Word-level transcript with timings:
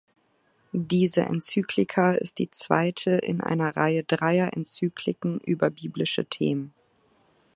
Diese 0.71 1.21
Enzyklika 1.21 2.13
ist 2.13 2.39
die 2.39 2.49
zweite 2.49 3.11
in 3.21 3.39
einer 3.39 3.77
Reihe 3.77 4.03
dreier 4.03 4.51
Enzykliken 4.53 5.39
über 5.41 5.69
biblische 5.69 6.25
Themen. 6.25 6.73